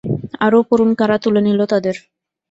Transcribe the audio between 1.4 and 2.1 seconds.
নিল তাঁদের